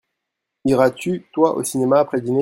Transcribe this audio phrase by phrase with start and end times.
[0.65, 2.39] Iras-tu, toi, au cinéma après dîner?